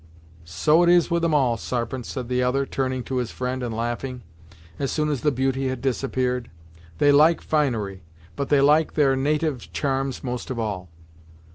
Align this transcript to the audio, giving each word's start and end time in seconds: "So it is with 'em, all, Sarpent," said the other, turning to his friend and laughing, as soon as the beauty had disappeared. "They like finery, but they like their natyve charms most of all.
"So 0.45 0.81
it 0.81 0.89
is 0.89 1.11
with 1.11 1.23
'em, 1.23 1.35
all, 1.35 1.57
Sarpent," 1.57 2.07
said 2.07 2.27
the 2.27 2.41
other, 2.41 2.65
turning 2.65 3.03
to 3.03 3.17
his 3.17 3.29
friend 3.29 3.61
and 3.61 3.71
laughing, 3.77 4.23
as 4.79 4.91
soon 4.91 5.09
as 5.09 5.21
the 5.21 5.31
beauty 5.31 5.67
had 5.67 5.79
disappeared. 5.79 6.49
"They 6.97 7.11
like 7.11 7.39
finery, 7.39 8.01
but 8.35 8.49
they 8.49 8.61
like 8.61 8.95
their 8.95 9.15
natyve 9.15 9.71
charms 9.71 10.23
most 10.23 10.49
of 10.49 10.57
all. 10.57 10.89